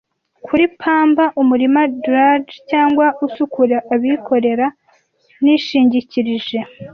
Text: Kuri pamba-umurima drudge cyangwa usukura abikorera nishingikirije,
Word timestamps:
Kuri 0.45 0.63
pamba-umurima 0.81 1.81
drudge 2.03 2.53
cyangwa 2.69 3.05
usukura 3.25 3.77
abikorera 3.93 4.67
nishingikirije, 5.43 6.59